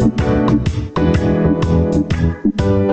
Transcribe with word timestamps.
Thank 0.00 0.20
you. 2.60 2.89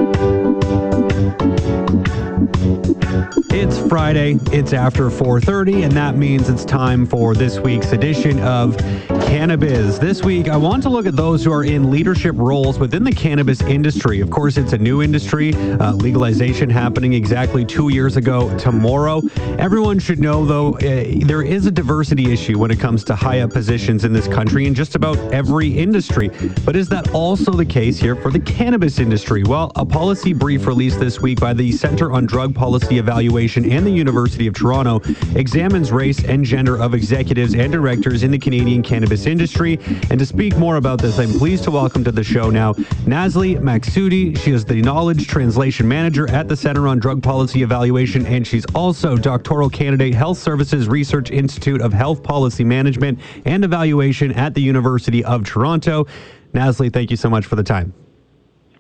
Friday, 3.90 4.38
it's 4.52 4.74
after 4.74 5.10
4:30 5.10 5.84
and 5.84 5.94
that 5.94 6.18
means 6.18 6.50
it's 6.50 6.66
time 6.66 7.06
for 7.06 7.34
this 7.34 7.60
week's 7.60 7.94
edition 7.94 8.40
of 8.42 8.78
Cannabis. 9.08 9.98
This 9.98 10.24
week 10.24 10.50
I 10.50 10.58
want 10.58 10.84
to 10.84 10.90
look 10.90 11.06
at 11.06 11.16
those 11.16 11.44
who 11.44 11.54
are 11.54 11.64
in 11.64 11.90
leadership 11.90 12.36
roles 12.38 12.80
within 12.80 13.04
the 13.04 13.12
cannabis 13.12 13.62
industry. 13.62 14.20
Of 14.20 14.30
course, 14.30 14.58
it's 14.58 14.74
a 14.74 14.78
new 14.78 15.02
industry, 15.02 15.54
uh, 15.56 15.94
legalization 15.94 16.70
happening 16.70 17.14
exactly 17.14 17.64
2 17.64 17.90
years 17.90 18.18
ago 18.18 18.56
tomorrow. 18.58 19.22
Everyone 19.58 20.00
should 20.00 20.20
know 20.20 20.46
though 20.46 20.76
uh, 20.76 21.26
there 21.26 21.42
is 21.42 21.66
a 21.66 21.72
diversity 21.72 22.32
issue 22.32 22.60
when 22.60 22.72
it 22.72 22.80
comes 22.80 23.04
to 23.06 23.16
high 23.16 23.40
up 23.40 23.52
positions 23.54 24.04
in 24.04 24.12
this 24.12 24.28
country 24.28 24.68
in 24.68 24.74
just 24.74 24.96
about 24.96 25.18
every 25.34 25.70
industry. 25.78 26.30
But 26.66 26.76
is 26.76 26.90
that 26.90 27.12
also 27.12 27.52
the 27.52 27.66
case 27.66 28.00
here 28.00 28.16
for 28.16 28.32
the 28.32 28.40
cannabis 28.40 29.00
industry? 29.00 29.44
Well, 29.44 29.72
a 29.76 29.86
policy 29.86 30.34
brief 30.34 30.68
released 30.68 31.00
this 31.00 31.22
week 31.22 31.40
by 31.40 31.54
the 31.54 31.72
Center 31.72 32.12
on 32.12 32.26
Drug 32.26 32.54
Policy 32.54 32.98
Evaluation 32.98 33.72
and 33.72 33.87
the 33.88 33.94
University 33.94 34.48
of 34.48 34.54
Toronto 34.54 35.02
examines 35.36 35.94
race 35.94 36.22
and 36.26 36.44
gender 36.44 36.76
of 36.76 36.94
executives 36.94 37.56
and 37.56 37.72
directors 37.72 38.22
in 38.22 38.32
the 38.32 38.38
Canadian 38.38 38.84
cannabis 38.84 39.26
industry. 39.26 39.80
And 40.10 40.20
to 40.20 40.26
speak 40.26 40.58
more 40.58 40.76
about 40.76 41.02
this, 41.02 41.18
I'm 41.20 41.32
pleased 41.32 41.64
to 41.64 41.72
welcome 41.72 42.04
to 42.04 42.12
the 42.12 42.24
show 42.24 42.50
now 42.50 42.74
Nazlee 42.74 43.58
Maghsoudi. 43.60 44.38
She 44.40 44.52
is 44.52 44.66
the 44.66 44.82
Knowledge 44.82 45.28
Translation 45.28 45.88
Manager 45.88 46.30
at 46.30 46.50
the 46.50 46.56
Center 46.58 46.86
on 46.90 47.00
Drug 47.00 47.24
Policy 47.24 47.62
Evaluation, 47.62 48.26
and 48.26 48.46
she's 48.46 48.66
also 48.76 49.16
doctoral 49.16 49.70
candidate, 49.70 50.14
Health 50.14 50.38
Services 50.38 50.90
Research 50.90 51.32
Institute 51.32 51.80
of 51.80 51.94
Health 51.94 52.22
Policy 52.22 52.66
Management 52.66 53.20
and 53.46 53.64
Evaluation 53.64 54.34
at 54.34 54.54
the 54.54 54.62
University 54.62 55.24
of 55.24 55.46
Toronto. 55.46 56.06
Nazlee, 56.54 56.92
thank 56.92 57.10
you 57.10 57.18
so 57.18 57.30
much 57.30 57.46
for 57.46 57.56
the 57.56 57.64
time. 57.64 57.94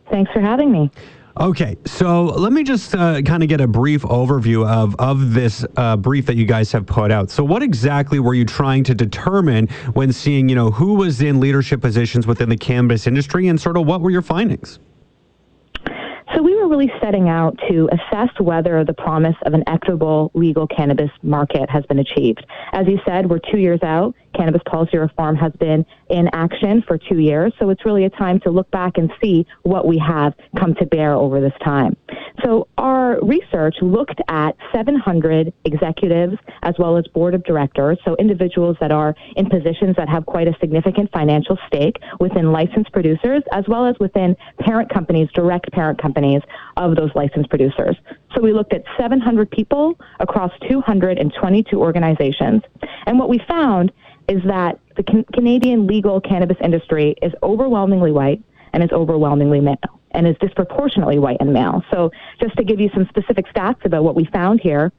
Thanks 0.09 0.31
for 0.33 0.41
having 0.41 0.69
me. 0.69 0.91
Okay, 1.39 1.77
so 1.85 2.25
let 2.25 2.51
me 2.51 2.63
just 2.63 2.95
uh, 2.95 3.21
kind 3.21 3.43
of 3.43 3.49
get 3.49 3.61
a 3.61 3.67
brief 3.67 4.01
overview 4.01 4.67
of 4.67 4.95
of 4.95 5.35
this 5.35 5.63
uh, 5.75 5.95
brief 5.95 6.25
that 6.25 6.35
you 6.35 6.45
guys 6.45 6.71
have 6.71 6.87
put 6.87 7.11
out. 7.11 7.29
So, 7.29 7.43
what 7.43 7.61
exactly 7.61 8.19
were 8.19 8.33
you 8.33 8.43
trying 8.43 8.83
to 8.85 8.95
determine 8.95 9.67
when 9.93 10.11
seeing, 10.11 10.49
you 10.49 10.55
know, 10.55 10.71
who 10.71 10.95
was 10.95 11.21
in 11.21 11.39
leadership 11.39 11.79
positions 11.79 12.25
within 12.25 12.49
the 12.49 12.57
cannabis 12.57 13.05
industry, 13.05 13.49
and 13.49 13.61
sort 13.61 13.77
of 13.77 13.85
what 13.85 14.01
were 14.01 14.09
your 14.09 14.23
findings? 14.23 14.79
Were 16.67 16.75
really 16.75 16.91
setting 17.01 17.29
out 17.29 17.57
to 17.69 17.87
assess 17.93 18.27
whether 18.41 18.83
the 18.83 18.93
promise 18.93 19.37
of 19.45 19.53
an 19.53 19.63
equitable 19.67 20.31
legal 20.33 20.67
cannabis 20.67 21.09
market 21.23 21.69
has 21.69 21.85
been 21.85 21.99
achieved. 21.99 22.45
As 22.73 22.85
you 22.87 22.99
said, 23.07 23.29
we're 23.29 23.39
two 23.39 23.57
years 23.57 23.79
out. 23.83 24.15
Cannabis 24.35 24.61
policy 24.69 24.97
reform 24.97 25.37
has 25.37 25.53
been 25.61 25.85
in 26.09 26.27
action 26.33 26.83
for 26.85 26.97
two 26.97 27.19
years, 27.19 27.53
so 27.57 27.69
it's 27.69 27.85
really 27.85 28.03
a 28.03 28.09
time 28.09 28.41
to 28.41 28.51
look 28.51 28.69
back 28.69 28.97
and 28.97 29.09
see 29.23 29.45
what 29.63 29.87
we 29.87 29.97
have 29.97 30.33
come 30.59 30.75
to 30.75 30.85
bear 30.85 31.13
over 31.13 31.39
this 31.39 31.53
time. 31.63 31.95
So 32.43 32.67
our 32.77 33.19
research 33.21 33.75
looked 33.81 34.21
at 34.27 34.55
700 34.71 35.51
executives 35.65 36.37
as 36.61 36.75
well 36.77 36.97
as 36.97 37.07
board 37.07 37.33
of 37.33 37.43
directors, 37.43 37.97
so 38.05 38.15
individuals 38.17 38.77
that 38.79 38.91
are 38.91 39.15
in 39.35 39.49
positions 39.49 39.95
that 39.97 40.07
have 40.07 40.25
quite 40.25 40.47
a 40.47 40.53
significant 40.59 41.11
financial 41.11 41.57
stake 41.67 41.97
within 42.19 42.51
licensed 42.51 42.91
producers 42.91 43.41
as 43.51 43.65
well 43.67 43.85
as 43.85 43.95
within 43.99 44.35
parent 44.59 44.89
companies, 44.89 45.29
direct 45.33 45.71
parent 45.71 45.99
companies 45.99 46.41
of 46.75 46.95
those 46.95 47.09
licensed 47.15 47.49
producers. 47.49 47.95
So 48.35 48.41
we 48.41 48.53
looked 48.53 48.73
at 48.73 48.83
700 48.99 49.49
people 49.49 49.99
across 50.19 50.51
222 50.69 51.79
organizations. 51.79 52.61
And 53.07 53.17
what 53.17 53.29
we 53.29 53.41
found 53.47 53.91
is 54.27 54.43
that 54.45 54.79
the 54.95 55.03
can- 55.03 55.25
Canadian 55.33 55.87
legal 55.87 56.21
cannabis 56.21 56.57
industry 56.61 57.15
is 57.21 57.33
overwhelmingly 57.41 58.11
white 58.11 58.41
and 58.73 58.83
is 58.83 58.91
overwhelmingly 58.91 59.61
male 59.61 59.96
and 60.17 60.27
is 60.27 60.35
disproportionately 60.41 61.19
white 61.19 61.37
and 61.39 61.53
male. 61.53 61.83
So 61.91 62.11
just 62.41 62.57
to 62.57 62.63
give 62.63 62.79
you 62.79 62.89
some 62.93 63.07
specific 63.07 63.45
stats 63.53 63.85
about 63.85 64.03
what 64.03 64.15
we 64.15 64.25
found 64.25 64.59
here, 64.59 64.91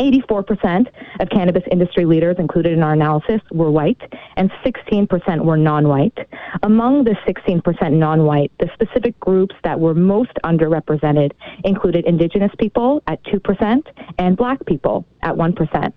84% 0.00 0.86
of 1.20 1.28
cannabis 1.28 1.62
industry 1.70 2.04
leaders 2.04 2.36
included 2.38 2.72
in 2.72 2.82
our 2.82 2.94
analysis 2.94 3.40
were 3.52 3.70
white, 3.70 4.00
and 4.36 4.50
16% 4.64 5.44
were 5.44 5.56
non 5.56 5.86
white. 5.86 6.18
Among 6.64 7.04
the 7.04 7.16
16% 7.26 7.92
non 7.92 8.24
white, 8.24 8.50
the 8.58 8.68
specific 8.74 9.18
groups 9.20 9.54
that 9.62 9.78
were 9.78 9.94
most 9.94 10.32
underrepresented 10.44 11.32
included 11.64 12.04
Indigenous 12.06 12.50
people 12.58 13.02
at 13.06 13.22
2% 13.24 13.82
and 14.18 14.36
Black 14.36 14.64
people 14.66 15.06
at 15.22 15.34
1%. 15.34 15.92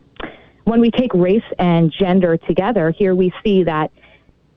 When 0.65 0.81
we 0.81 0.91
take 0.91 1.13
race 1.15 1.41
and 1.57 1.91
gender 1.91 2.37
together, 2.37 2.91
here 2.91 3.15
we 3.15 3.33
see 3.43 3.63
that 3.63 3.91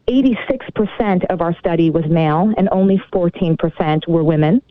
86% 0.09 1.25
of 1.31 1.41
our 1.41 1.57
study 1.59 1.91
was 1.91 2.05
male 2.07 2.53
and 2.57 2.69
only 2.73 3.01
14% 3.13 4.09
were 4.09 4.25
women. 4.25 4.63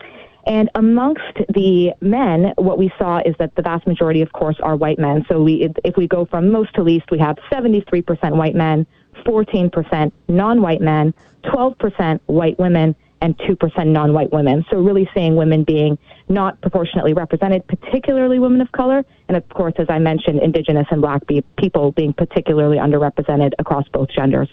And 0.48 0.70
amongst 0.76 1.38
the 1.54 1.94
men, 2.02 2.54
what 2.58 2.78
we 2.78 2.92
saw 2.98 3.20
is 3.26 3.36
that 3.38 3.56
the 3.56 3.62
vast 3.62 3.86
majority, 3.86 4.22
of 4.22 4.34
course, 4.34 4.58
are 4.62 4.76
white 4.76 4.98
men. 4.98 5.24
So 5.30 5.42
we, 5.42 5.70
if 5.84 5.98
we 5.98 6.08
go 6.08 6.26
from 6.26 6.52
most 6.52 6.74
to 6.76 6.84
least, 6.84 7.12
we 7.12 7.20
have 7.20 7.38
73% 7.52 8.36
white 8.36 8.56
men, 8.56 8.88
14% 9.26 10.12
non-white 10.28 10.82
men, 10.82 11.14
12% 11.46 12.20
white 12.26 12.58
women, 12.58 12.96
and 13.22 13.38
2% 13.38 13.88
non-white 13.88 14.32
women. 14.32 14.66
So 14.72 14.78
really 14.78 15.08
seeing 15.14 15.36
women 15.36 15.64
being 15.64 15.98
not 16.28 16.60
proportionately 16.62 17.14
represented, 17.14 17.68
particularly 17.68 18.40
women 18.40 18.62
of 18.62 18.72
color, 18.72 19.06
and 19.28 19.38
of 19.38 19.48
course, 19.50 19.76
as 19.78 19.86
I 19.90 20.00
mentioned, 20.00 20.42
indigenous 20.42 20.88
and 20.90 21.02
black 21.02 21.22
people 21.60 21.92
being 21.92 22.14
particularly 22.14 22.78
underrepresented 22.78 23.52
across 23.60 23.88
both 23.90 24.10
genders. 24.10 24.50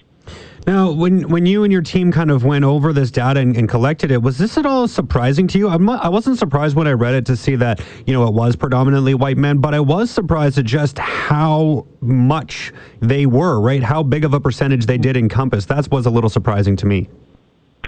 Now, 0.66 0.91
when 0.91 1.28
when 1.31 1.47
you 1.47 1.65
and 1.65 1.72
your 1.72 1.83
team 1.83 2.12
kind 2.12 2.31
of 2.31 2.44
went 2.44 2.65
over 2.65 2.93
this 2.93 3.11
data 3.11 3.41
and, 3.41 3.56
and 3.56 3.69
collected 3.69 4.11
it, 4.11 4.21
was 4.22 4.37
this 4.37 4.59
at 4.59 4.66
all 4.66 4.87
surprising 4.87 5.47
to 5.49 5.59
you? 5.59 5.69
I'm 5.69 5.89
I 5.89 6.09
wasn't 6.09 6.39
surprised 6.39 6.77
when 6.77 6.87
I 6.87 6.93
read 6.93 7.15
it 7.15 7.27
to 7.27 7.37
see 7.37 7.56
that 7.56 7.81
you 8.06 8.12
know 8.12 8.27
it 8.27 8.34
was 8.34 8.55
predominantly 8.55 9.15
white 9.15 9.39
men, 9.39 9.59
but 9.59 9.75
I 9.75 9.81
was 9.81 10.11
surprised 10.11 10.59
at 10.59 10.66
just 10.66 10.99
how 10.99 11.87
much 12.00 12.72
they 13.00 13.25
were, 13.25 13.61
right? 13.61 13.83
How 13.83 14.03
big 14.03 14.25
of 14.25 14.34
a 14.34 14.41
percentage 14.41 14.87
they 14.87 14.99
did 14.99 15.16
encompass. 15.16 15.65
That 15.66 15.91
was 15.91 16.06
a 16.06 16.11
little 16.11 16.31
surprising 16.31 16.77
to 16.77 16.87
me. 16.87 17.09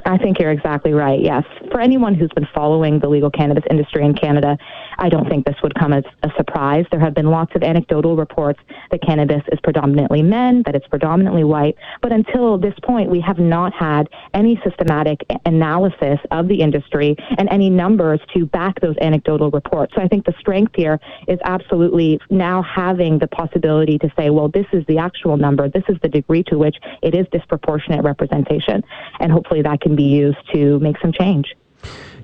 I 0.05 0.19
think 0.19 0.38
you're 0.38 0.50
exactly 0.50 0.93
right. 0.93 1.21
Yes. 1.21 1.44
For 1.71 1.81
anyone 1.81 2.15
who's 2.15 2.31
been 2.34 2.49
following 2.55 2.99
the 2.99 3.09
legal 3.09 3.31
cannabis 3.31 3.65
industry 3.71 4.05
in 4.05 4.15
Canada, 4.15 4.56
I 4.99 5.09
don't 5.09 5.28
think 5.28 5.47
this 5.47 5.56
would 5.62 5.75
come 5.75 5.93
as 5.93 6.05
a 6.22 6.31
surprise. 6.37 6.84
There 6.91 7.00
have 7.00 7.15
been 7.15 7.31
lots 7.31 7.55
of 7.55 7.62
anecdotal 7.62 8.16
reports 8.16 8.60
that 8.91 9.03
cannabis 9.03 9.43
is 9.53 9.59
predominantly 9.62 10.22
men, 10.22 10.62
that 10.66 10.75
it's 10.75 10.87
predominantly 10.87 11.44
white. 11.44 11.77
But 12.03 12.12
until 12.12 12.59
this 12.59 12.75
point, 12.83 13.10
we 13.10 13.21
have 13.21 13.39
not 13.39 13.72
had 13.72 14.09
any 14.34 14.60
systematic 14.65 15.25
analysis 15.47 16.19
of 16.31 16.49
the 16.49 16.60
industry 16.60 17.16
and 17.39 17.49
any 17.50 17.71
numbers 17.71 18.21
to 18.34 18.47
back 18.47 18.81
those 18.81 18.97
anecdotal 19.00 19.50
reports. 19.50 19.94
So 19.94 20.03
I 20.03 20.09
think 20.09 20.25
the 20.27 20.34
strength 20.39 20.72
here 20.75 21.00
is 21.28 21.39
absolutely 21.44 22.21
now 22.31 22.62
having 22.62 23.19
the 23.19 23.28
possibility 23.28 23.99
to 23.99 24.12
say, 24.19 24.31
well, 24.31 24.49
this 24.49 24.66
is 24.72 24.84
the 24.87 24.99
actual 24.99 25.37
number. 25.37 25.69
This 25.69 25.84
is 25.89 25.97
the 26.03 26.09
degree 26.09 26.43
to 26.44 26.59
which 26.59 26.77
it 27.03 27.15
is 27.15 27.27
disproportionate 27.33 28.05
representation. 28.05 28.83
And 29.21 29.33
hopefully 29.33 29.62
that 29.62 29.81
can 29.81 29.90
can 29.91 29.97
be 29.97 30.05
used 30.05 30.39
to 30.53 30.78
make 30.78 30.97
some 31.01 31.12
change. 31.12 31.55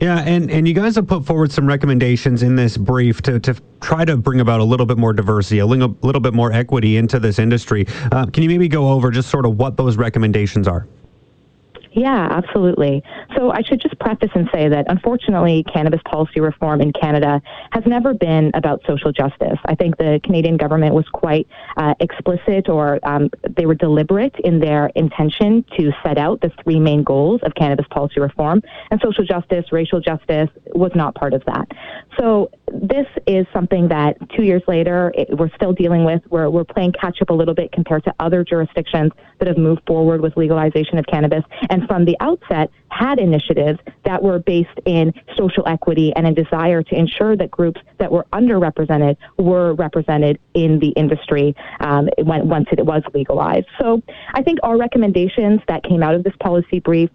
Yeah, 0.00 0.18
and, 0.18 0.50
and 0.50 0.68
you 0.68 0.74
guys 0.74 0.94
have 0.96 1.06
put 1.06 1.24
forward 1.24 1.50
some 1.50 1.66
recommendations 1.66 2.42
in 2.42 2.54
this 2.54 2.76
brief 2.76 3.22
to, 3.22 3.40
to 3.40 3.56
try 3.80 4.04
to 4.04 4.16
bring 4.16 4.40
about 4.40 4.60
a 4.60 4.64
little 4.64 4.84
bit 4.84 4.98
more 4.98 5.14
diversity, 5.14 5.58
a 5.60 5.66
little, 5.66 5.96
little 6.02 6.20
bit 6.20 6.34
more 6.34 6.52
equity 6.52 6.98
into 6.98 7.18
this 7.18 7.38
industry. 7.38 7.86
Uh, 8.12 8.26
can 8.26 8.42
you 8.42 8.48
maybe 8.48 8.68
go 8.68 8.90
over 8.90 9.10
just 9.10 9.30
sort 9.30 9.46
of 9.46 9.56
what 9.56 9.78
those 9.78 9.96
recommendations 9.96 10.68
are? 10.68 10.86
Yeah, 11.96 12.28
absolutely. 12.30 13.02
So 13.34 13.50
I 13.50 13.62
should 13.62 13.80
just 13.80 13.98
preface 13.98 14.28
and 14.34 14.46
say 14.52 14.68
that 14.68 14.84
unfortunately, 14.90 15.64
cannabis 15.72 16.02
policy 16.04 16.40
reform 16.40 16.82
in 16.82 16.92
Canada 16.92 17.40
has 17.72 17.84
never 17.86 18.12
been 18.12 18.50
about 18.52 18.82
social 18.86 19.12
justice. 19.12 19.58
I 19.64 19.74
think 19.74 19.96
the 19.96 20.20
Canadian 20.22 20.58
government 20.58 20.94
was 20.94 21.06
quite 21.08 21.48
uh, 21.78 21.94
explicit 22.00 22.68
or 22.68 23.00
um, 23.02 23.30
they 23.56 23.64
were 23.64 23.74
deliberate 23.74 24.34
in 24.44 24.60
their 24.60 24.90
intention 24.94 25.64
to 25.78 25.90
set 26.04 26.18
out 26.18 26.42
the 26.42 26.52
three 26.62 26.78
main 26.78 27.02
goals 27.02 27.40
of 27.44 27.54
cannabis 27.54 27.86
policy 27.90 28.20
reform, 28.20 28.60
and 28.90 29.00
social 29.02 29.24
justice, 29.24 29.64
racial 29.72 29.98
justice 29.98 30.50
was 30.74 30.92
not 30.94 31.14
part 31.14 31.32
of 31.32 31.42
that. 31.46 31.66
So 32.20 32.50
this 32.70 33.06
is 33.26 33.46
something 33.54 33.88
that 33.88 34.18
two 34.36 34.42
years 34.42 34.62
later 34.68 35.12
it, 35.16 35.28
we're 35.38 35.54
still 35.54 35.72
dealing 35.72 36.04
with. 36.04 36.20
We're, 36.28 36.50
we're 36.50 36.64
playing 36.64 36.92
catch 36.92 37.22
up 37.22 37.30
a 37.30 37.34
little 37.34 37.54
bit 37.54 37.72
compared 37.72 38.04
to 38.04 38.14
other 38.20 38.44
jurisdictions 38.44 39.12
that 39.38 39.48
have 39.48 39.56
moved 39.56 39.80
forward 39.86 40.20
with 40.20 40.36
legalization 40.36 40.98
of 40.98 41.06
cannabis. 41.06 41.42
And 41.70 41.85
from 41.86 42.04
the 42.04 42.16
outset 42.20 42.70
had 42.88 43.18
initiatives 43.18 43.78
that 44.04 44.22
were 44.22 44.38
based 44.38 44.78
in 44.84 45.12
social 45.36 45.66
equity 45.66 46.12
and 46.16 46.26
a 46.26 46.32
desire 46.32 46.82
to 46.82 46.94
ensure 46.94 47.36
that 47.36 47.50
groups 47.50 47.80
that 47.98 48.10
were 48.10 48.26
underrepresented 48.32 49.16
were 49.38 49.74
represented 49.74 50.38
in 50.54 50.78
the 50.78 50.88
industry 50.90 51.54
um, 51.80 52.08
when, 52.22 52.48
once 52.48 52.66
it 52.72 52.84
was 52.84 53.02
legalized. 53.12 53.66
So 53.80 54.02
I 54.34 54.42
think 54.42 54.58
our 54.62 54.78
recommendations 54.78 55.60
that 55.68 55.82
came 55.82 56.02
out 56.02 56.14
of 56.14 56.24
this 56.24 56.34
policy 56.40 56.80
brief 56.80 57.10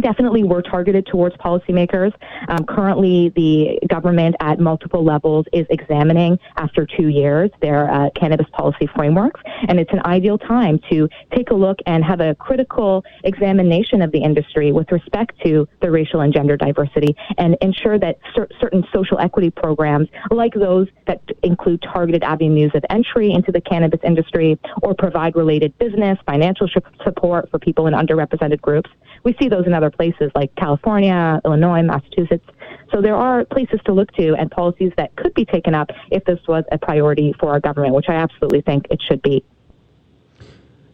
definitely 0.00 0.44
were 0.44 0.62
targeted 0.62 1.06
towards 1.06 1.36
policymakers. 1.36 2.12
Um, 2.48 2.64
currently, 2.66 3.30
the 3.30 3.78
government 3.88 4.36
at 4.40 4.60
multiple 4.60 5.04
levels 5.04 5.46
is 5.52 5.66
examining, 5.70 6.38
after 6.56 6.86
two 6.86 7.08
years, 7.08 7.50
their 7.60 7.90
uh, 7.90 8.10
cannabis 8.14 8.46
policy 8.52 8.88
frameworks. 8.94 9.40
And 9.68 9.78
it's 9.78 9.92
an 9.92 10.00
ideal 10.04 10.38
time 10.38 10.80
to 10.90 11.08
take 11.34 11.50
a 11.50 11.54
look 11.54 11.78
and 11.86 12.04
have 12.04 12.20
a 12.20 12.34
critical 12.34 13.04
examination 13.24 14.02
of 14.02 14.12
the 14.12 14.22
industry 14.22 14.72
with 14.72 14.90
respect 14.92 15.38
to 15.44 15.68
the 15.80 15.90
racial 15.90 16.20
and 16.20 16.32
gender 16.32 16.56
diversity 16.56 17.16
and 17.36 17.56
ensure 17.60 17.98
that 17.98 18.18
cer- 18.34 18.48
certain 18.60 18.84
social 18.92 19.18
equity 19.18 19.50
programs, 19.50 20.08
like 20.30 20.54
those 20.54 20.88
that 21.06 21.20
include 21.42 21.82
targeted 21.82 22.22
avenues 22.22 22.70
of 22.74 22.84
entry 22.90 23.32
into 23.32 23.52
the 23.52 23.60
cannabis 23.60 24.00
industry 24.04 24.58
or 24.82 24.94
provide 24.94 25.34
related 25.36 25.76
business, 25.78 26.18
financial 26.26 26.68
support 27.04 27.50
for 27.50 27.58
people 27.58 27.86
in 27.86 27.94
underrepresented 27.94 28.60
groups, 28.60 28.90
we 29.24 29.34
see 29.40 29.48
those 29.48 29.66
in 29.66 29.74
other 29.74 29.87
places 29.90 30.30
like 30.34 30.54
California, 30.56 31.40
Illinois, 31.44 31.82
Massachusetts. 31.82 32.46
So 32.92 33.00
there 33.02 33.16
are 33.16 33.44
places 33.44 33.80
to 33.86 33.92
look 33.92 34.12
to 34.12 34.34
and 34.34 34.50
policies 34.50 34.92
that 34.96 35.14
could 35.16 35.34
be 35.34 35.44
taken 35.44 35.74
up 35.74 35.90
if 36.10 36.24
this 36.24 36.40
was 36.48 36.64
a 36.72 36.78
priority 36.78 37.34
for 37.38 37.50
our 37.50 37.60
government, 37.60 37.94
which 37.94 38.08
I 38.08 38.14
absolutely 38.14 38.62
think 38.62 38.86
it 38.90 39.00
should 39.02 39.22
be. 39.22 39.44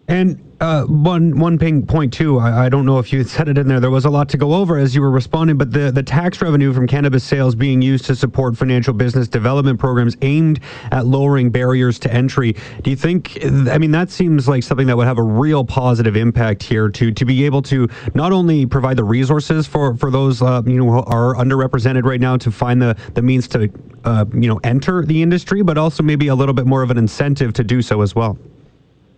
And 0.06 0.54
uh, 0.60 0.84
one 0.84 1.38
one 1.38 1.58
point 1.86 2.12
too. 2.12 2.38
I, 2.38 2.66
I, 2.66 2.68
don't 2.68 2.86
know 2.86 2.98
if 2.98 3.12
you 3.12 3.24
said 3.24 3.48
it 3.48 3.58
in 3.58 3.68
there. 3.68 3.80
There 3.80 3.90
was 3.90 4.04
a 4.04 4.10
lot 4.10 4.28
to 4.30 4.36
go 4.36 4.54
over 4.54 4.78
as 4.78 4.94
you 4.94 5.00
were 5.00 5.10
responding, 5.10 5.56
but 5.56 5.72
the 5.72 5.90
the 5.90 6.02
tax 6.02 6.40
revenue 6.42 6.72
from 6.72 6.86
cannabis 6.86 7.24
sales 7.24 7.54
being 7.54 7.82
used 7.82 8.04
to 8.06 8.16
support 8.16 8.56
financial 8.56 8.92
business 8.92 9.28
development 9.28 9.78
programs 9.78 10.16
aimed 10.22 10.60
at 10.92 11.06
lowering 11.06 11.50
barriers 11.50 11.98
to 12.00 12.12
entry. 12.12 12.54
Do 12.82 12.90
you 12.90 12.96
think? 12.96 13.38
I 13.44 13.78
mean, 13.78 13.90
that 13.92 14.10
seems 14.10 14.46
like 14.46 14.62
something 14.62 14.86
that 14.86 14.96
would 14.96 15.06
have 15.06 15.18
a 15.18 15.22
real 15.22 15.64
positive 15.64 16.16
impact 16.16 16.62
here 16.62 16.88
to 16.90 17.10
to 17.10 17.24
be 17.24 17.44
able 17.44 17.62
to 17.62 17.88
not 18.14 18.32
only 18.32 18.66
provide 18.66 18.96
the 18.96 19.04
resources 19.04 19.66
for 19.66 19.96
for 19.96 20.10
those 20.10 20.42
uh, 20.42 20.62
you 20.66 20.78
know 20.78 20.90
who 20.90 20.98
are 20.98 21.34
underrepresented 21.34 22.04
right 22.04 22.20
now 22.20 22.36
to 22.36 22.50
find 22.50 22.80
the 22.80 22.96
the 23.14 23.22
means 23.22 23.48
to 23.48 23.70
uh, 24.04 24.24
you 24.34 24.48
know 24.48 24.60
enter 24.64 25.04
the 25.04 25.22
industry, 25.22 25.62
but 25.62 25.78
also 25.78 26.02
maybe 26.02 26.28
a 26.28 26.34
little 26.34 26.54
bit 26.54 26.66
more 26.66 26.82
of 26.82 26.90
an 26.90 26.98
incentive 26.98 27.54
to 27.54 27.64
do 27.64 27.80
so 27.80 28.02
as 28.02 28.14
well. 28.14 28.38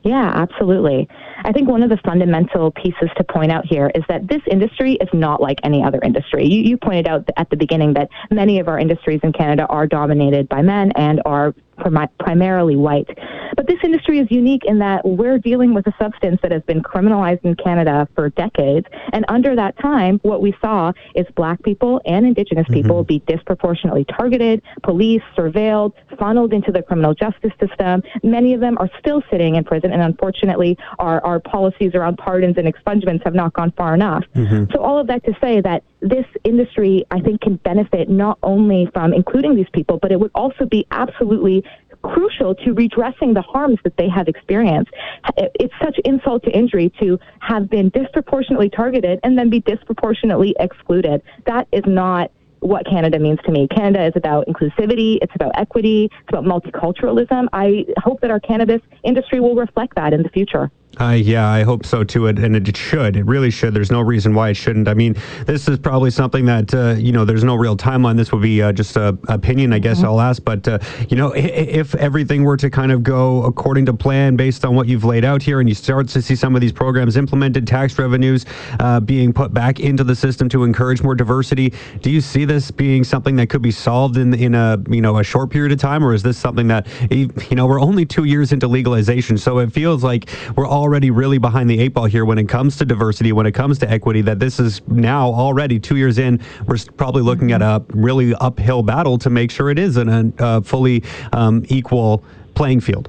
Yeah, 0.06 0.30
absolutely. 0.36 1.08
I 1.44 1.50
think 1.50 1.68
one 1.68 1.82
of 1.82 1.90
the 1.90 1.96
fundamental 2.04 2.70
pieces 2.70 3.10
to 3.16 3.24
point 3.24 3.50
out 3.50 3.64
here 3.66 3.90
is 3.92 4.04
that 4.08 4.28
this 4.28 4.40
industry 4.48 4.92
is 5.00 5.08
not 5.12 5.42
like 5.42 5.58
any 5.64 5.82
other 5.82 5.98
industry. 6.04 6.46
You, 6.46 6.62
you 6.62 6.76
pointed 6.76 7.08
out 7.08 7.28
at 7.36 7.50
the 7.50 7.56
beginning 7.56 7.94
that 7.94 8.08
many 8.30 8.60
of 8.60 8.68
our 8.68 8.78
industries 8.78 9.18
in 9.24 9.32
Canada 9.32 9.66
are 9.66 9.88
dominated 9.88 10.48
by 10.48 10.62
men 10.62 10.92
and 10.94 11.20
are 11.24 11.54
primarily 11.76 12.76
white. 12.76 13.08
But 13.56 13.66
this 13.66 13.78
industry 13.82 14.18
is 14.18 14.26
unique 14.30 14.64
in 14.64 14.78
that 14.80 15.04
we're 15.04 15.38
dealing 15.38 15.74
with 15.74 15.86
a 15.86 15.94
substance 15.98 16.40
that 16.42 16.52
has 16.52 16.62
been 16.62 16.82
criminalized 16.82 17.44
in 17.44 17.54
Canada 17.56 18.08
for 18.14 18.30
decades. 18.30 18.86
And 19.12 19.24
under 19.28 19.56
that 19.56 19.78
time, 19.78 20.18
what 20.22 20.42
we 20.42 20.54
saw 20.60 20.92
is 21.14 21.26
black 21.36 21.62
people 21.62 22.00
and 22.04 22.26
indigenous 22.26 22.66
people 22.68 23.02
mm-hmm. 23.02 23.06
be 23.06 23.18
disproportionately 23.26 24.04
targeted, 24.04 24.62
policed, 24.82 25.24
surveilled, 25.36 25.92
funneled 26.18 26.52
into 26.52 26.72
the 26.72 26.82
criminal 26.82 27.14
justice 27.14 27.52
system. 27.60 28.02
Many 28.22 28.54
of 28.54 28.60
them 28.60 28.76
are 28.78 28.90
still 28.98 29.22
sitting 29.30 29.56
in 29.56 29.64
prison, 29.64 29.92
and 29.92 30.02
unfortunately, 30.02 30.76
our, 30.98 31.24
our 31.24 31.40
policies 31.40 31.94
around 31.94 32.18
pardons 32.18 32.56
and 32.58 32.72
expungements 32.72 33.22
have 33.24 33.34
not 33.34 33.52
gone 33.54 33.72
far 33.76 33.94
enough. 33.94 34.24
Mm-hmm. 34.34 34.72
So, 34.72 34.82
all 34.82 34.98
of 34.98 35.06
that 35.06 35.24
to 35.24 35.32
say 35.40 35.60
that 35.62 35.82
this 36.00 36.26
industry, 36.44 37.04
I 37.10 37.20
think, 37.20 37.40
can 37.40 37.56
benefit 37.56 38.08
not 38.08 38.38
only 38.42 38.88
from 38.92 39.12
including 39.12 39.56
these 39.56 39.68
people, 39.72 39.98
but 40.00 40.12
it 40.12 40.20
would 40.20 40.30
also 40.34 40.66
be 40.66 40.86
absolutely 40.90 41.64
crucial 42.02 42.54
to 42.54 42.72
redressing 42.72 43.34
the 43.34 43.42
harms 43.42 43.78
that 43.82 43.96
they 43.96 44.08
have 44.08 44.28
experienced. 44.28 44.90
It's 45.36 45.74
such 45.82 45.98
insult 46.04 46.44
to 46.44 46.50
injury 46.50 46.92
to 47.00 47.18
have 47.40 47.68
been 47.68 47.88
disproportionately 47.88 48.70
targeted 48.70 49.18
and 49.24 49.38
then 49.38 49.50
be 49.50 49.60
disproportionately 49.60 50.54
excluded. 50.60 51.22
That 51.46 51.66
is 51.72 51.82
not 51.86 52.30
what 52.60 52.86
Canada 52.86 53.18
means 53.18 53.38
to 53.44 53.52
me. 53.52 53.68
Canada 53.68 54.06
is 54.06 54.12
about 54.16 54.46
inclusivity, 54.46 55.18
it's 55.22 55.34
about 55.34 55.52
equity, 55.54 56.10
it's 56.12 56.28
about 56.28 56.44
multiculturalism. 56.44 57.46
I 57.52 57.86
hope 57.98 58.20
that 58.20 58.30
our 58.30 58.40
cannabis 58.40 58.80
industry 59.04 59.40
will 59.40 59.54
reflect 59.54 59.94
that 59.96 60.12
in 60.12 60.22
the 60.22 60.28
future. 60.30 60.70
Uh, 60.98 61.10
yeah, 61.10 61.50
I 61.50 61.62
hope 61.62 61.84
so 61.84 62.04
too, 62.04 62.26
It 62.26 62.38
and 62.38 62.56
it 62.56 62.74
should. 62.74 63.16
It 63.16 63.26
really 63.26 63.50
should. 63.50 63.74
There's 63.74 63.90
no 63.90 64.00
reason 64.00 64.34
why 64.34 64.50
it 64.50 64.54
shouldn't. 64.54 64.88
I 64.88 64.94
mean, 64.94 65.14
this 65.44 65.68
is 65.68 65.78
probably 65.78 66.10
something 66.10 66.46
that 66.46 66.72
uh, 66.72 66.94
you 66.96 67.12
know. 67.12 67.26
There's 67.26 67.44
no 67.44 67.54
real 67.54 67.76
timeline. 67.76 68.16
This 68.16 68.32
will 68.32 68.38
be 68.38 68.62
uh, 68.62 68.72
just 68.72 68.96
a 68.96 69.18
opinion, 69.28 69.74
I 69.74 69.78
guess. 69.78 69.98
Mm-hmm. 69.98 70.06
I'll 70.06 70.20
ask, 70.22 70.42
but 70.42 70.66
uh, 70.66 70.78
you 71.10 71.16
know, 71.16 71.32
if 71.36 71.94
everything 71.96 72.44
were 72.44 72.56
to 72.56 72.70
kind 72.70 72.92
of 72.92 73.02
go 73.02 73.42
according 73.44 73.84
to 73.86 73.92
plan, 73.92 74.36
based 74.36 74.64
on 74.64 74.74
what 74.74 74.88
you've 74.88 75.04
laid 75.04 75.24
out 75.24 75.42
here, 75.42 75.60
and 75.60 75.68
you 75.68 75.74
start 75.74 76.08
to 76.08 76.22
see 76.22 76.34
some 76.34 76.54
of 76.54 76.62
these 76.62 76.72
programs 76.72 77.18
implemented, 77.18 77.66
tax 77.66 77.98
revenues 77.98 78.46
uh, 78.80 78.98
being 79.00 79.34
put 79.34 79.52
back 79.52 79.80
into 79.80 80.02
the 80.02 80.14
system 80.14 80.48
to 80.48 80.64
encourage 80.64 81.02
more 81.02 81.14
diversity, 81.14 81.74
do 82.00 82.10
you 82.10 82.22
see 82.22 82.46
this 82.46 82.70
being 82.70 83.04
something 83.04 83.36
that 83.36 83.48
could 83.50 83.62
be 83.62 83.70
solved 83.70 84.16
in 84.16 84.32
in 84.32 84.54
a 84.54 84.82
you 84.88 85.02
know 85.02 85.18
a 85.18 85.24
short 85.24 85.50
period 85.50 85.72
of 85.72 85.78
time, 85.78 86.02
or 86.02 86.14
is 86.14 86.22
this 86.22 86.38
something 86.38 86.68
that 86.68 86.86
you 87.10 87.28
know 87.52 87.66
we're 87.66 87.80
only 87.80 88.06
two 88.06 88.24
years 88.24 88.50
into 88.52 88.66
legalization, 88.66 89.36
so 89.36 89.58
it 89.58 89.70
feels 89.70 90.02
like 90.02 90.30
we're 90.56 90.66
all 90.66 90.85
already 90.86 91.10
really 91.10 91.38
behind 91.38 91.68
the 91.68 91.80
eight 91.80 91.88
ball 91.88 92.04
here 92.04 92.24
when 92.24 92.38
it 92.38 92.48
comes 92.48 92.76
to 92.76 92.84
diversity, 92.84 93.32
when 93.32 93.44
it 93.44 93.50
comes 93.52 93.76
to 93.76 93.90
equity, 93.90 94.22
that 94.22 94.38
this 94.38 94.60
is 94.60 94.80
now 94.86 95.32
already 95.32 95.80
two 95.80 95.96
years 95.96 96.16
in, 96.16 96.40
we're 96.68 96.78
probably 96.96 97.22
looking 97.22 97.50
at 97.50 97.60
a 97.60 97.84
really 97.88 98.32
uphill 98.36 98.84
battle 98.84 99.18
to 99.18 99.28
make 99.28 99.50
sure 99.50 99.68
it 99.68 99.80
is 99.80 99.96
in 99.96 100.08
a 100.08 100.32
uh, 100.38 100.60
fully 100.60 101.02
um, 101.32 101.64
equal 101.68 102.22
playing 102.54 102.80
field. 102.80 103.08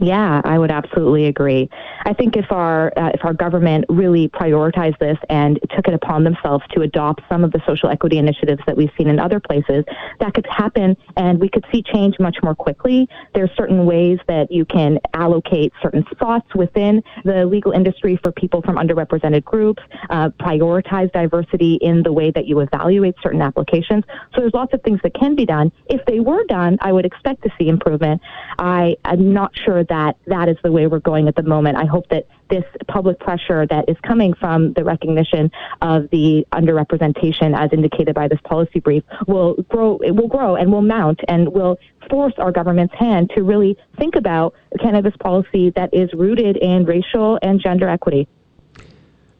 Yeah, 0.00 0.42
I 0.44 0.58
would 0.58 0.72
absolutely 0.72 1.26
agree. 1.26 1.68
I 2.04 2.12
think 2.14 2.36
if 2.36 2.50
our 2.50 2.92
uh, 2.96 3.10
if 3.14 3.24
our 3.24 3.32
government 3.32 3.84
really 3.88 4.28
prioritized 4.28 4.98
this 4.98 5.16
and 5.28 5.60
took 5.74 5.86
it 5.86 5.94
upon 5.94 6.24
themselves 6.24 6.64
to 6.72 6.82
adopt 6.82 7.22
some 7.28 7.44
of 7.44 7.52
the 7.52 7.62
social 7.64 7.88
equity 7.88 8.18
initiatives 8.18 8.60
that 8.66 8.76
we've 8.76 8.90
seen 8.98 9.08
in 9.08 9.20
other 9.20 9.38
places, 9.38 9.84
that 10.18 10.34
could 10.34 10.46
happen, 10.50 10.96
and 11.16 11.38
we 11.38 11.48
could 11.48 11.64
see 11.70 11.80
change 11.82 12.16
much 12.18 12.36
more 12.42 12.56
quickly. 12.56 13.08
There 13.34 13.44
are 13.44 13.50
certain 13.56 13.86
ways 13.86 14.18
that 14.26 14.50
you 14.50 14.64
can 14.64 14.98
allocate 15.14 15.72
certain 15.80 16.04
spots 16.10 16.52
within 16.56 17.00
the 17.24 17.46
legal 17.46 17.70
industry 17.70 18.18
for 18.22 18.32
people 18.32 18.62
from 18.62 18.76
underrepresented 18.76 19.44
groups, 19.44 19.82
uh, 20.10 20.30
prioritize 20.40 21.12
diversity 21.12 21.78
in 21.82 22.02
the 22.02 22.12
way 22.12 22.32
that 22.32 22.46
you 22.46 22.58
evaluate 22.60 23.14
certain 23.22 23.42
applications. 23.42 24.02
So 24.34 24.40
there's 24.40 24.54
lots 24.54 24.74
of 24.74 24.82
things 24.82 24.98
that 25.04 25.14
can 25.14 25.36
be 25.36 25.46
done. 25.46 25.70
If 25.86 26.04
they 26.06 26.18
were 26.18 26.42
done, 26.48 26.78
I 26.80 26.90
would 26.90 27.06
expect 27.06 27.44
to 27.44 27.50
see 27.58 27.68
improvement. 27.68 28.20
I 28.58 28.96
am 29.04 29.32
not 29.32 29.52
sure 29.64 29.83
that 29.88 30.16
that 30.26 30.48
is 30.48 30.56
the 30.62 30.72
way 30.72 30.86
we're 30.86 31.00
going 31.00 31.28
at 31.28 31.36
the 31.36 31.42
moment. 31.42 31.76
I 31.76 31.84
hope 31.84 32.08
that 32.08 32.26
this 32.50 32.64
public 32.88 33.18
pressure 33.18 33.66
that 33.66 33.88
is 33.88 33.96
coming 34.06 34.34
from 34.34 34.72
the 34.74 34.84
recognition 34.84 35.50
of 35.82 36.08
the 36.10 36.46
underrepresentation 36.52 37.56
as 37.56 37.72
indicated 37.72 38.14
by 38.14 38.28
this 38.28 38.40
policy 38.44 38.80
brief 38.80 39.02
will 39.26 39.54
grow 39.68 39.98
it 39.98 40.12
will 40.12 40.28
grow 40.28 40.56
and 40.56 40.70
will 40.70 40.82
mount 40.82 41.20
and 41.28 41.48
will 41.48 41.78
force 42.10 42.34
our 42.38 42.52
government's 42.52 42.94
hand 42.94 43.30
to 43.34 43.42
really 43.42 43.76
think 43.98 44.14
about 44.14 44.54
cannabis 44.80 45.14
policy 45.20 45.70
that 45.70 45.90
is 45.92 46.12
rooted 46.12 46.56
in 46.58 46.84
racial 46.84 47.38
and 47.42 47.60
gender 47.60 47.88
equity. 47.88 48.28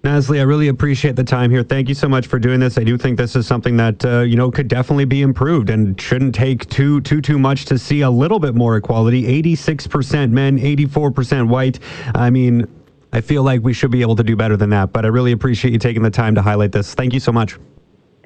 Nazlee, 0.04 0.38
I 0.38 0.42
really 0.42 0.68
appreciate 0.68 1.16
the 1.16 1.24
time 1.24 1.50
here. 1.50 1.62
Thank 1.62 1.88
you 1.88 1.94
so 1.94 2.10
much 2.10 2.26
for 2.26 2.38
doing 2.38 2.60
this. 2.60 2.76
I 2.76 2.84
do 2.84 2.98
think 2.98 3.16
this 3.16 3.34
is 3.34 3.46
something 3.46 3.78
that 3.78 4.04
uh, 4.04 4.20
you 4.20 4.36
know 4.36 4.50
could 4.50 4.68
definitely 4.68 5.06
be 5.06 5.22
improved 5.22 5.70
and 5.70 5.98
shouldn't 5.98 6.34
take 6.34 6.68
too 6.68 7.00
too 7.00 7.22
too 7.22 7.38
much 7.38 7.64
to 7.66 7.78
see 7.78 8.02
a 8.02 8.10
little 8.10 8.38
bit 8.38 8.54
more 8.54 8.76
equality. 8.76 9.26
Eighty 9.26 9.54
six 9.54 9.86
percent 9.86 10.30
men, 10.30 10.58
eighty 10.58 10.84
four 10.84 11.10
percent 11.10 11.48
white. 11.48 11.78
I 12.14 12.28
mean, 12.28 12.66
I 13.14 13.22
feel 13.22 13.44
like 13.44 13.62
we 13.62 13.72
should 13.72 13.90
be 13.90 14.02
able 14.02 14.16
to 14.16 14.22
do 14.22 14.36
better 14.36 14.58
than 14.58 14.68
that. 14.70 14.92
But 14.92 15.06
I 15.06 15.08
really 15.08 15.32
appreciate 15.32 15.72
you 15.72 15.78
taking 15.78 16.02
the 16.02 16.10
time 16.10 16.34
to 16.34 16.42
highlight 16.42 16.72
this. 16.72 16.92
Thank 16.92 17.14
you 17.14 17.20
so 17.20 17.32
much. 17.32 17.56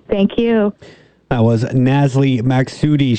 Thank 0.09 0.37
you. 0.37 0.75
That 1.31 1.45
was 1.45 1.63
Nazlee 1.63 2.41
Maghsoudi. 2.41 3.17